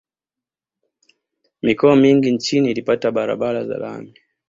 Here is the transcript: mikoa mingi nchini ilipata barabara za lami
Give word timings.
mikoa 1.61 1.95
mingi 1.95 2.31
nchini 2.31 2.71
ilipata 2.71 3.11
barabara 3.11 3.65
za 3.65 3.77
lami 3.77 4.13